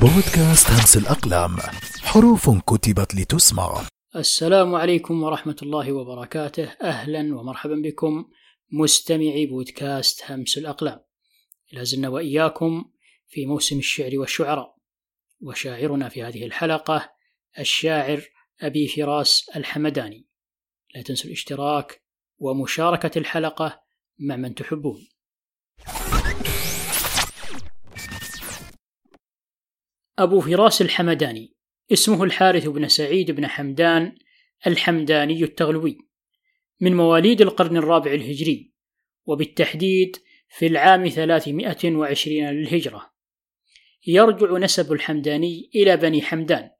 [0.00, 1.56] بودكاست همس الأقلام
[2.02, 3.82] حروف كتبت لتسمع.
[4.16, 6.64] السلام عليكم ورحمة الله وبركاته.
[6.82, 8.24] أهلا ومرحبا بكم
[8.72, 11.00] مستمعي بودكاست همس الأقلام.
[11.72, 12.84] لازلنا وإياكم
[13.28, 14.76] في موسم الشعر والشعراء.
[15.40, 17.10] وشاعرنا في هذه الحلقة
[17.58, 18.22] الشاعر
[18.60, 20.28] أبي فراس الحمداني.
[20.94, 22.02] لا تنسوا الاشتراك
[22.38, 23.80] ومشاركة الحلقة
[24.18, 25.08] مع من تحبون.
[30.18, 31.54] أبو فراس الحمداني
[31.92, 34.16] اسمه الحارث بن سعيد بن حمدان
[34.66, 35.98] الحمداني التغلوي
[36.80, 38.72] من مواليد القرن الرابع الهجري
[39.26, 40.16] وبالتحديد
[40.48, 43.10] في العام 320 للهجرة.
[44.06, 46.70] يرجع نسب الحمداني إلى بني حمدان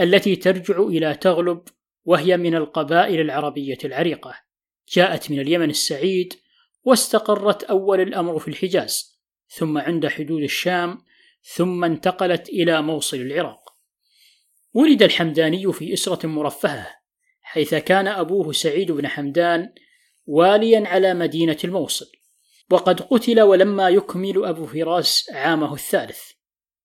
[0.00, 1.62] التي ترجع إلى تغلب
[2.04, 4.34] وهي من القبائل العربية العريقة.
[4.92, 6.34] جاءت من اليمن السعيد
[6.82, 10.98] واستقرت أول الأمر في الحجاز ثم عند حدود الشام
[11.42, 13.74] ثم انتقلت إلى موصل العراق.
[14.74, 16.98] ولد الحمداني في أسرة مرفهة
[17.40, 19.72] حيث كان أبوه سعيد بن حمدان
[20.26, 22.06] واليا على مدينة الموصل.
[22.70, 26.20] وقد قتل ولما يكمل أبو فراس عامه الثالث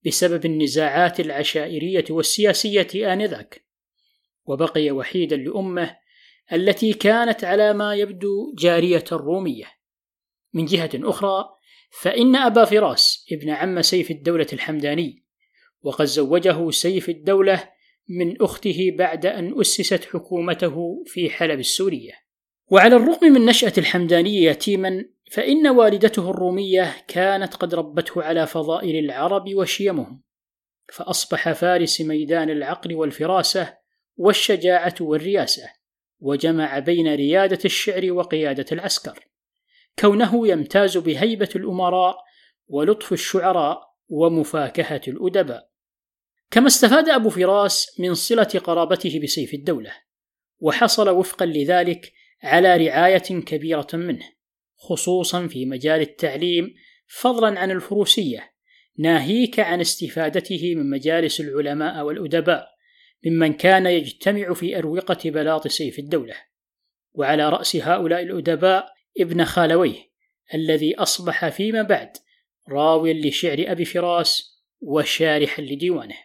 [0.05, 3.65] بسبب النزاعات العشائرية والسياسية آنذاك.
[4.45, 5.97] وبقي وحيدا لأمه
[6.53, 9.65] التي كانت على ما يبدو جارية رومية.
[10.53, 11.52] من جهة أخرى
[12.01, 15.23] فإن أبا فراس ابن عم سيف الدولة الحمداني
[15.81, 17.69] وقد زوجه سيف الدولة
[18.09, 22.11] من أخته بعد أن أسست حكومته في حلب السورية.
[22.67, 29.55] وعلى الرغم من نشأة الحمداني يتيما فإن والدته الرومية كانت قد ربته على فضائل العرب
[29.55, 30.21] وشيمهم
[30.93, 33.77] فأصبح فارس ميدان العقل والفراسة
[34.17, 35.69] والشجاعة والرياسة
[36.19, 39.32] وجمع بين ريادة الشعر وقيادة العسكر.
[39.99, 42.17] كونه يمتاز بهيبة الأمراء
[42.67, 45.69] ولطف الشعراء ومفاكهة الأدباء.
[46.51, 49.91] كما استفاد أبو فراس من صلة قرابته بسيف الدولة
[50.59, 52.13] وحصل وفقا لذلك
[52.43, 54.25] على رعاية كبيرة منه
[54.75, 56.73] خصوصا في مجال التعليم
[57.07, 58.53] فضلا عن الفروسية
[58.97, 62.67] ناهيك عن استفادته من مجالس العلماء والأدباء
[63.25, 66.35] ممن كان يجتمع في أروقة بلاط سيف الدولة.
[67.13, 70.13] وعلى رأس هؤلاء الأدباء ابن خالويه
[70.53, 72.17] الذي أصبح فيما بعد
[72.69, 76.15] راويا لشعر أبي فراس وشارحا لديوانه.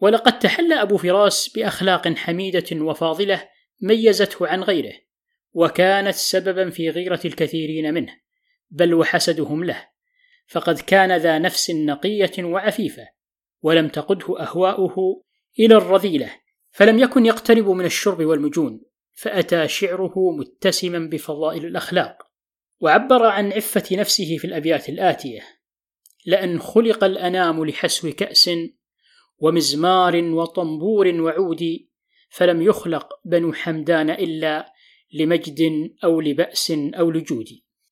[0.00, 3.48] ولقد تحلى أبو فراس بأخلاق حميدة وفاضلة
[3.80, 4.92] ميزته عن غيره
[5.52, 8.20] وكانت سببا في غيرة الكثيرين منه
[8.70, 9.88] بل وحسدهم له.
[10.46, 13.08] فقد كان ذا نفس نقية وعفيفة
[13.62, 15.24] ولم تقده أهواؤه
[15.58, 16.34] إلى الرذيلة
[16.70, 18.89] فلم يكن يقترب من الشرب والمجون.
[19.20, 22.22] فأتى شعره متسما بفضائل الأخلاق
[22.80, 25.40] وعبر عن عفة نفسه في الأبيات الآتية
[26.26, 28.50] لأن خلق الأنام لحسو كأس
[29.38, 31.64] ومزمار وطنبور وعود
[32.30, 34.72] فلم يخلق بنو حمدان إلا
[35.12, 37.48] لمجد أو لبأس أو لجود.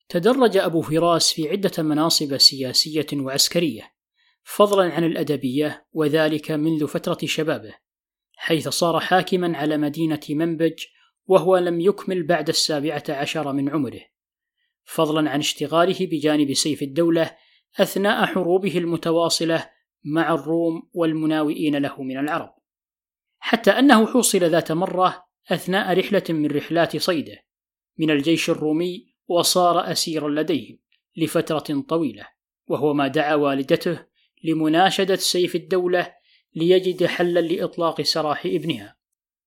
[0.09, 3.93] تدرج أبو فراس في عدة مناصب سياسية وعسكرية
[4.45, 7.75] فضلا عن الأدبية وذلك منذ فترة شبابه
[8.37, 10.85] حيث صار حاكما على مدينة منبج
[11.29, 14.01] وهو لم يكمل بعد السابعة عشر من عمره
[14.85, 17.37] فضلا عن اشتغاله بجانب سيف الدولة
[17.81, 19.71] أثناء حروبه المتواصلة
[20.05, 22.55] مع الروم والمناوئين له من العرب.
[23.39, 27.45] حتى أنه حوصل ذات مرة أثناء رحلة من رحلات صيده
[27.99, 30.79] من الجيش الرومي وصار أسيرا لديهم
[31.17, 32.27] لفترة طويلة
[32.69, 34.07] وهو ما دعا والدته
[34.45, 36.15] لمناشدة سيف الدولة
[36.55, 38.97] ليجد حلا لإطلاق سراح ابنها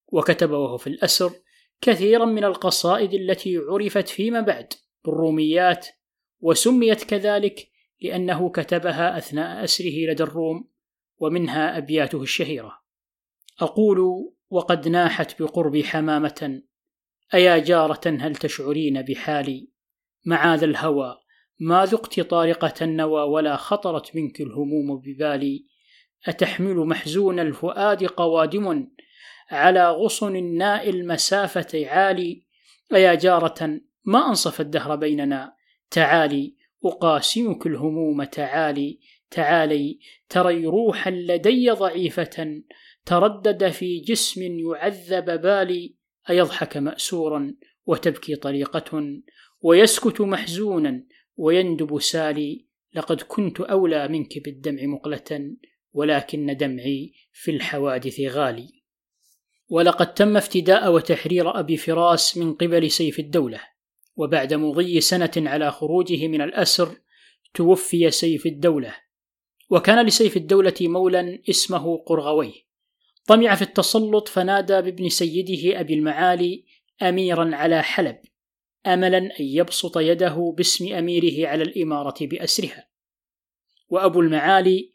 [0.07, 1.31] وكتب وهو في الأسر
[1.81, 4.73] كثيرا من القصائد التي عرفت فيما بعد
[5.05, 5.87] بالروميات
[6.39, 7.67] وسميت كذلك
[8.01, 10.69] لأنه كتبها أثناء أسره لدى الروم
[11.17, 12.81] ومنها أبياته الشهيرة.
[13.59, 13.99] أقول
[14.49, 16.61] وقد ناحت بقرب حمامة
[17.33, 19.71] أيا جارة هل تشعرين بحالي؟
[20.25, 21.17] معاذ الهوى
[21.59, 25.65] ما ذقت طارقة النوى ولا خطرت منك الهموم ببالي؟
[26.27, 28.87] أتحمل محزون الفؤاد قوادم
[29.51, 32.45] على غصن الناء المسافة عالي.
[32.93, 35.53] أيا جارة ما أنصف الدهر بيننا.
[35.91, 36.55] تعالي
[36.85, 38.99] أقاسمك الهموم تعالي.
[39.31, 39.99] تعالي
[40.29, 42.61] تري روحا لدي ضعيفة.
[43.05, 45.95] تردد في جسم يعذب بالي.
[46.29, 47.55] أيضحك مأسورا
[47.85, 49.21] وتبكي طريقة.
[49.61, 51.03] ويسكت محزونا
[51.37, 52.65] ويندب سالي.
[52.93, 55.55] لقد كنت أولى منك بالدمع مقلة
[55.93, 58.80] ولكن دمعي في الحوادث غالي.
[59.71, 63.61] ولقد تم افتداء وتحرير أبي فراس من قبل سيف الدولة
[64.15, 66.97] وبعد مضي سنة على خروجه من الأسر
[67.53, 68.95] توفي سيف الدولة
[69.69, 72.53] وكان لسيف الدولة مولا اسمه قرغويه.
[73.27, 76.65] طمع في التسلط فنادى بابن سيده أبي المعالي
[77.01, 78.17] أميرا على حلب
[78.87, 82.87] أملا أن يبسط يده باسم أميره على الإمارة بأسرها.
[83.89, 84.91] وأبو المعالي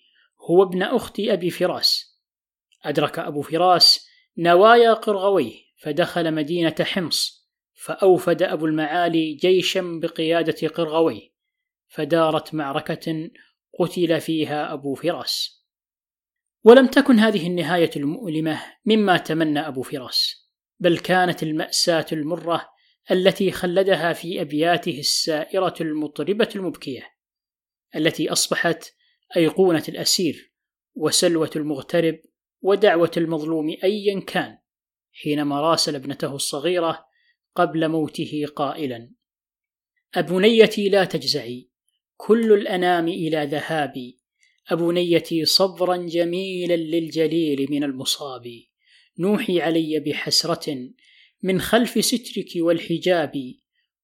[0.51, 2.21] هو ابن أخت أبي فراس.
[2.85, 4.06] أدرك أبو فراس
[4.39, 11.37] نوايا قرغويه فدخل مدينة حمص فأوفد أبو المعالي جيشا بقيادة قرغويه
[11.87, 13.31] فدارت معركة
[13.79, 15.65] قتل فيها أبو فراس.
[16.65, 20.51] ولم تكن هذه النهاية المؤلمة مما تمنى أبو فراس
[20.81, 22.69] بل كانت المأساة المرة
[23.11, 27.03] التي خلدها في أبياته السائرة المطربة المبكية
[27.97, 28.95] التي أصبحت
[29.37, 30.53] أيقونة الأسير
[30.95, 32.19] وسلوة المغترب
[32.67, 34.59] ودعوة المظلوم أيا كان
[35.13, 37.07] حينما راسل ابنته الصغيرة
[37.55, 39.11] قبل موته قائلا
[40.15, 41.71] أبنيتي لا تجزعي
[42.17, 44.19] كل الأنام إلى ذهابي
[44.69, 48.43] أبنيتي صبرا جميلا للجليل من المصاب
[49.19, 50.91] نوحي علي بحسرة
[51.43, 53.33] من خلف سترك والحجاب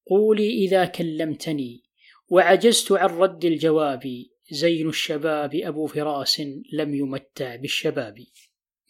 [0.07, 1.83] قولي إذا كلمتني
[2.29, 6.41] وعجزت عن رد الجواب زين الشباب أبو فراس
[6.73, 8.15] لم يمتع بالشباب.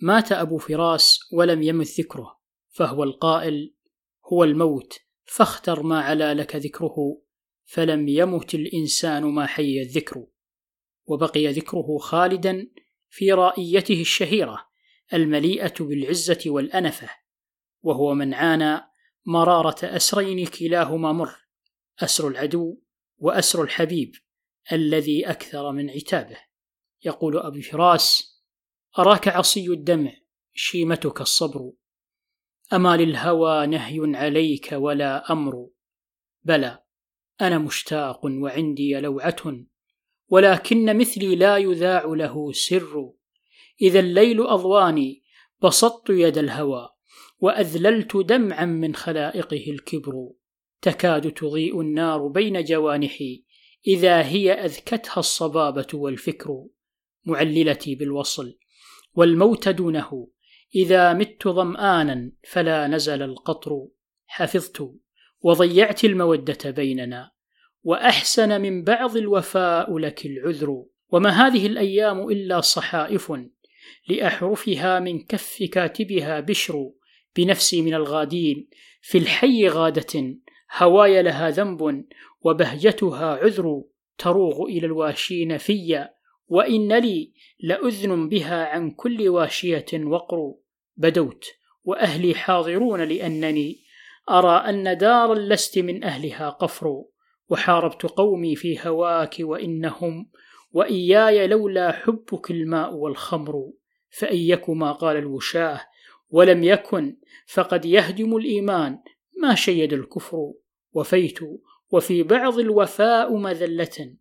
[0.04, 2.40] مات أبو فراس ولم يمت ذكره
[2.70, 3.76] فهو القائل
[4.26, 7.22] هو الموت فاختر ما علا لك ذكره
[7.66, 10.26] فلم يمت الإنسان ما حي الذكر.
[11.06, 12.72] وبقي ذكره خالدا
[13.10, 14.68] في رائيته الشهيرة
[15.14, 17.10] المليئة بالعزة والأنفة
[17.82, 18.82] وهو من عانى
[19.26, 21.36] مرارة أسرين كلاهما مر
[22.00, 22.82] أسر العدو
[23.18, 24.12] وأسر الحبيب
[24.72, 26.38] الذي أكثر من عتابه.
[27.06, 28.33] يقول أبي فراس
[29.00, 30.14] أراك عصي الدمع
[30.54, 31.72] شيمتك الصبر.
[32.74, 35.68] أما للهوى نهي عليك ولا أمر.
[36.44, 36.84] بلى
[37.42, 39.66] أنا مشتاق وعندي لوعة.
[40.30, 43.12] ولكن مثلي لا يذاع له سر.
[43.82, 45.24] إذا الليل أضواني
[45.62, 46.90] بسطت يد الهوى
[47.40, 50.30] وأذللت دمعا من خلائقه الكبر.
[50.82, 53.44] تكاد تضيء النار بين جوانحي
[53.88, 56.66] إذا هي أذكتها الصبابة والفكر.
[57.26, 58.63] معللتي بالوصل.
[59.16, 60.28] والموت دونه.
[60.76, 63.88] إذا مت ظمآنا فلا نزل القطر.
[64.28, 64.92] حفظت.
[65.42, 67.32] وضيعت المودة بيننا.
[67.84, 70.84] وأحسن من بعض الوفاء لك العذر.
[71.10, 73.34] وما هذه الأيام إلا صحائف
[74.08, 76.92] لأحرفها من كف كاتبها بشر
[77.36, 78.70] بنفسي من الغادين.
[79.02, 80.38] في الحي غادة
[80.78, 82.06] هواي لها ذنب
[82.42, 83.84] وبهجتها عذر
[84.18, 86.10] تروغ إلى الواشين في
[86.54, 90.54] وإن لي لأذن بها عن كل واشية وقر
[90.98, 91.46] بدوت
[91.84, 93.84] وأهلي حاضرون لأنني
[94.30, 97.04] أرى أن دارا لست من أهلها قفر
[97.50, 100.30] وحاربت قومي في هواك وإنهم
[100.72, 103.72] وإياي لولا حبك الماء والخمر.
[104.10, 105.82] فأيكما قال الوشاه
[106.30, 107.18] ولم يكن
[107.48, 109.00] فقد يهدم الإيمان
[109.38, 110.54] ما شيد الكفر.
[110.94, 111.40] وفيت
[111.92, 114.16] وفي بعض الوفاء مذلة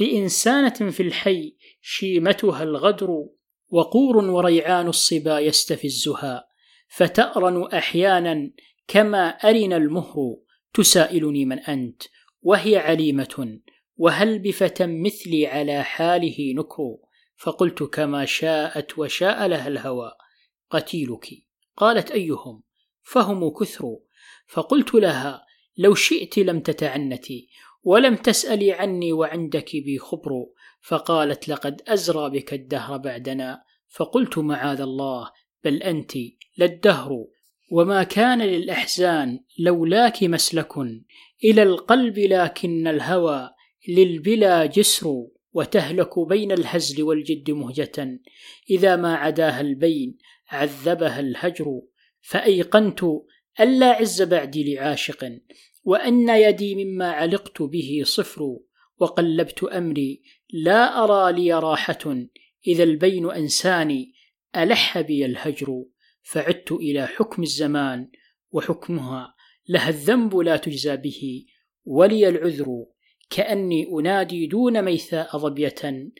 [0.00, 3.24] لإنسانة في الحي شيمتها الغدر
[3.68, 6.48] وقور وريعان الصبا يستفزها
[6.88, 8.50] فتأرن أحيانا
[8.88, 10.36] كما أرن المهر
[10.74, 12.02] تسائلني من أنت
[12.42, 13.58] وهي عليمة
[13.96, 16.96] وهل بفتى مثلي على حاله نكر؟
[17.36, 20.12] فقلت كما شاءت وشاء لها الهوى
[20.70, 21.28] قتيلك؟
[21.76, 22.62] قالت أيهم
[23.02, 23.98] فهم كثر.
[24.46, 27.48] فقلت لها لو شئت لم تتعنتي
[27.82, 30.30] ولم تسألي عني وعندك بي خبر
[30.80, 33.62] فقالت لقد أزرى بك الدهر بعدنا.
[33.88, 35.30] فقلت معاذ الله
[35.64, 36.12] بل أنت
[36.58, 37.24] للدهر
[37.70, 40.78] وما كان للأحزان لولاك مسلك.
[41.44, 43.50] إلى القلب لكن الهوى
[43.88, 45.26] للبلا جسر.
[45.52, 48.20] وتهلك بين الهزل والجد مهجة.
[48.70, 50.18] إذا ما عداها البين
[50.48, 51.80] عذبها الهجر.
[52.20, 53.00] فأيقنت
[53.60, 55.38] ألا عز بعدي لعاشق
[55.84, 58.58] وأن يدي مما علقت به صفر.
[58.98, 62.16] وقلبت أمري لا أرى لي راحة
[62.66, 64.12] إذا البين أنساني
[64.56, 65.84] ألح بي الهجر
[66.22, 68.08] فعدت إلى حكم الزمان
[68.52, 69.34] وحكمها
[69.68, 71.44] لها الذنب لا تجزى به
[71.84, 72.66] ولي العذر
[73.30, 76.10] كأني أنادي دون ميثاء ظبية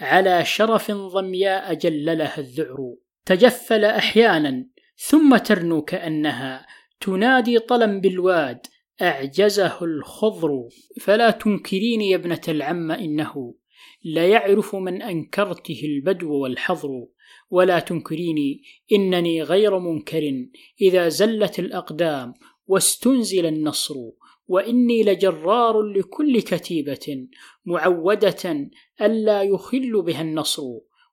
[0.00, 2.94] على شرف ضمياء جللها الذعر.
[3.24, 4.66] تجفل أحيانا
[4.96, 6.66] ثم ترنو كأنها
[7.00, 8.66] تنادي طلا بالواد
[9.02, 10.68] أعجزه الخضر.
[11.00, 13.54] فلا تنكريني يا ابنة العم إنه
[14.04, 17.06] لا يعرف من أنكرته البدو والحظر
[17.50, 18.62] ولا تنكريني
[18.92, 20.46] إنني غير منكر
[20.80, 22.34] إذا زلت الأقدام
[22.66, 23.94] واستنزل النصر
[24.48, 27.26] وإني لجرار لكل كتيبة
[27.64, 30.62] معودة ألا يخل بها النصر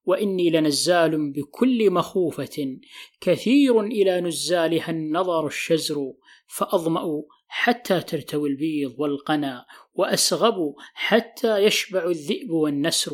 [0.05, 2.77] وإني لنزال بكل مخوفة
[3.21, 6.13] كثير إلى نزالها النظر الشزر
[6.47, 7.23] فأظمأ
[7.57, 13.11] حتى ترتوي البيض والقنا وأسغب حتى يشبع الذئب والنسر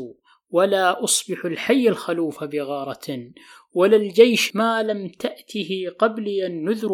[0.49, 3.31] ولا أصبح الحي الخلوف بغارة
[3.73, 6.89] ولا الجيش ما لم تأته قبلي النذر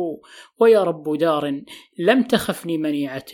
[0.60, 1.62] ويا رب دار
[2.00, 3.34] لم تخفني منيعة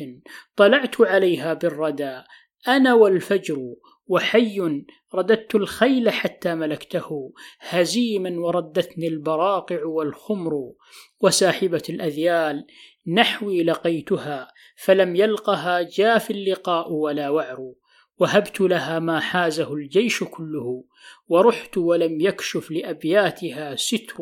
[0.56, 2.22] طلعت عليها بالردى
[2.68, 3.76] أنا والفجر
[4.08, 10.74] وحي رددت الخيل حتى ملكته هزيما وردتني البراقع والخمر
[11.20, 12.66] وساحبة الأذيال
[13.08, 17.74] نحوي لقيتها فلم يلقها جاف اللقاء ولا وعر
[18.20, 20.84] وهبت لها ما حازه الجيش كله
[21.28, 24.18] ورحت ولم يكشف لأبياتها ستر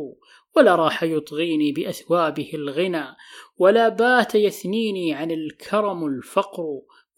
[0.55, 3.05] ولا راح يطغيني بأثوابه الغنى
[3.57, 6.63] ولا بات يثنيني عن الكرم الفقر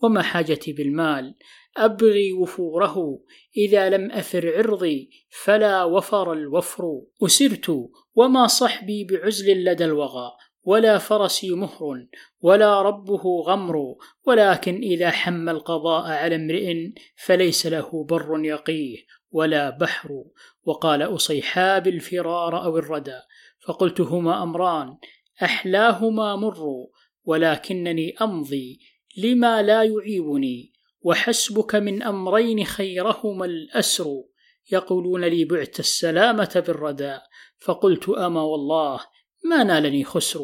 [0.03, 1.36] وما حاجتي بالمال.
[1.77, 3.20] أبغي وفوره
[3.58, 5.10] إذا لم أفر عرضي
[5.43, 7.01] فلا وفر الوفر.
[7.24, 10.32] أسرت وما صحبي بعزل لدى الوغى
[10.63, 12.05] ولا فرسي مهر
[12.41, 18.98] ولا ربه غمر ولكن إذا حم القضاء على امرئ فليس له بر يقيه
[19.32, 20.24] ولا بحر.
[20.63, 23.20] وقال أصيحاب الفرار أو الردى
[23.67, 24.98] فقلت هما أمران
[25.43, 26.88] أحلاهما مر
[27.24, 28.79] ولكنني أمضي
[29.17, 34.24] لما لا يعيبني وحسبك من أمرين خيرهما الأسر.
[34.72, 37.17] يقولون لي بعت السلامة بالردى
[37.60, 39.00] فقلت أما والله
[39.43, 40.39] ما نالني خسر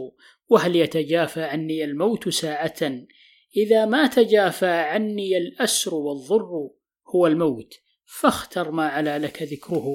[0.49, 3.05] وهل يتجافى عني الموت ساعة؟
[3.57, 6.69] إذا ما تجافى عني الأسر والضر
[7.15, 7.73] هو الموت
[8.05, 9.87] فاختر ما على لك ذكره.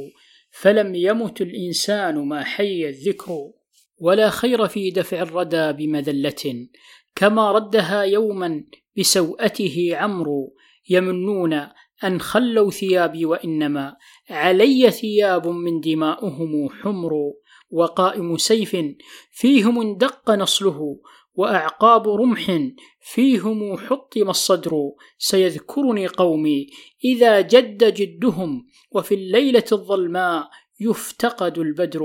[0.50, 3.50] فلم يمت الإنسان ما حي الذكر
[3.99, 6.68] ولا خير في دفع الردى بمذلة.
[7.16, 8.64] كما ردها يوما
[8.99, 10.56] بسوءته عمرو
[10.90, 11.52] يمنون
[12.04, 13.96] أن خلوا ثيابي وإنما
[14.30, 17.11] علي ثياب من دماؤهم حمر.
[17.71, 18.76] وقائم سيف
[19.33, 21.00] فيهم اندق نصله
[21.35, 22.59] وأعقاب رمح
[23.00, 24.73] فيهم حطم الصدر
[25.18, 26.66] سيذكرني قومي
[27.04, 32.02] إذا جد جدهم وفي الليلة الظلماء يفتقد البدر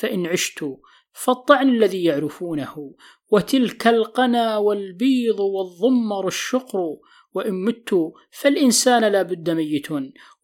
[0.00, 0.64] فإن عشت
[1.12, 2.94] فالطعن الذي يعرفونه
[3.30, 6.96] وتلك القنا والبيض والضمر الشقر
[7.34, 9.88] وإن مت فالإنسان لا بد ميت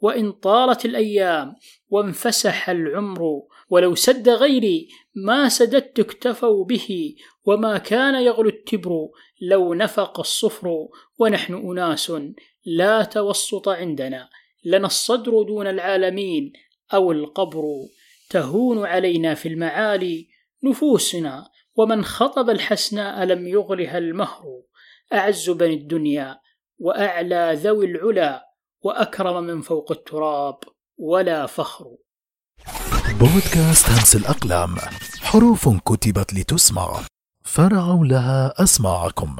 [0.01, 1.55] وإن طالت الأيام
[1.89, 7.15] وانفسح العمر ولو سد غيري ما سددت اكتفوا به
[7.45, 9.09] وما كان يغلو التبر
[9.41, 12.13] لو نفق الصفر ونحن أناس
[12.67, 14.29] لا توسط عندنا.
[14.65, 16.53] لنا الصدر دون العالمين
[16.95, 17.63] أو القبر.
[18.31, 20.29] تهون علينا في المعالي
[20.63, 24.45] نفوسنا ومن خطب الحسناء لم يغرها المهر.
[25.13, 26.41] أعز بني الدنيا
[26.79, 30.59] وأعلى ذوي العلا وأكرم من فوق التراب
[30.99, 31.87] ولا فخر.
[33.21, 34.77] بودكاست همس الأقلام
[35.23, 37.01] حروف كتبت لتسمع
[37.45, 39.37] فرعوا لها أسماعكم.